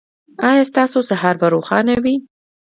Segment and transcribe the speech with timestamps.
[0.49, 2.15] ایا ستاسو سهار به روښانه وي؟